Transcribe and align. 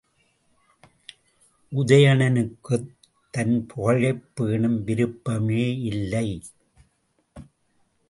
உதயணனுக்குத் 1.71 2.89
தன் 3.33 3.65
புகழைப் 3.67 4.25
பேணும் 4.35 4.83
விருப்பமே 4.83 5.79
இல்லை. 5.81 6.27